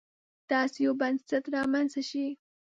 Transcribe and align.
داسې 0.51 0.77
یو 0.85 0.93
بنسټ 1.01 1.43
رامنځته 1.55 2.01
شي. 2.09 2.25